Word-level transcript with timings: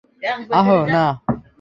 আহ, 0.51 0.67
না! 0.93 1.05